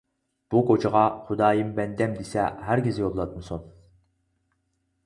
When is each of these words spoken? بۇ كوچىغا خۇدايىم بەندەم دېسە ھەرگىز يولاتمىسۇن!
بۇ 0.53 0.61
كوچىغا 0.69 1.03
خۇدايىم 1.27 1.75
بەندەم 1.81 2.17
دېسە 2.23 2.47
ھەرگىز 2.71 3.01
يولاتمىسۇن! 3.05 3.71